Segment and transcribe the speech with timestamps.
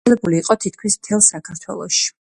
[0.03, 2.05] გავრცელებული იყო თითქმის მთელ საქართველოში.